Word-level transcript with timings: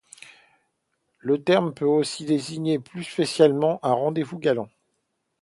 Le 1.19 1.43
terme 1.43 1.75
peut 1.75 1.85
aussi 1.85 2.25
désigner 2.25 2.79
plus 2.79 3.03
spécialement 3.03 3.79
un 3.85 3.93
rendez-vous 3.93 4.39
galant. 4.39 4.67